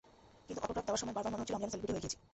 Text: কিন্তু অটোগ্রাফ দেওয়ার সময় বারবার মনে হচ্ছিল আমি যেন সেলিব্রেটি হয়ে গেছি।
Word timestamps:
কিন্তু 0.45 0.59
অটোগ্রাফ 0.63 0.85
দেওয়ার 0.87 1.01
সময় 1.01 1.15
বারবার 1.17 1.31
মনে 1.31 1.41
হচ্ছিল 1.41 1.55
আমি 1.57 1.63
যেন 1.65 1.71
সেলিব্রেটি 1.73 1.95
হয়ে 1.95 2.05
গেছি। 2.05 2.17